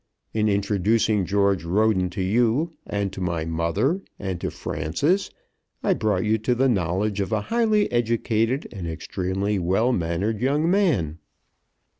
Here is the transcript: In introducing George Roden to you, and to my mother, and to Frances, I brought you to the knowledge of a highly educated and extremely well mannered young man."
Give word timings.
In 0.33 0.49
introducing 0.49 1.27
George 1.27 1.63
Roden 1.63 2.09
to 2.09 2.23
you, 2.23 2.73
and 2.87 3.13
to 3.13 3.21
my 3.21 3.45
mother, 3.45 4.01
and 4.17 4.41
to 4.41 4.49
Frances, 4.49 5.29
I 5.83 5.93
brought 5.93 6.25
you 6.25 6.39
to 6.39 6.55
the 6.55 6.67
knowledge 6.67 7.21
of 7.21 7.31
a 7.31 7.41
highly 7.53 7.85
educated 7.91 8.67
and 8.71 8.87
extremely 8.87 9.59
well 9.59 9.91
mannered 9.91 10.41
young 10.41 10.67
man." 10.71 11.19